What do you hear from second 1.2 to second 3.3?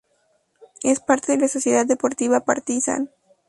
de la Sociedad Deportiva Partizan.